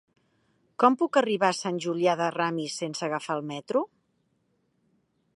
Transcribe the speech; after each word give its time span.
Com 0.83 0.95
puc 1.01 1.17
arribar 1.21 1.49
a 1.53 1.57
Sant 1.57 1.77
Julià 1.85 2.15
de 2.21 2.29
Ramis 2.35 2.77
sense 2.83 3.05
agafar 3.09 3.35
el 3.41 3.45
metro? 3.51 3.83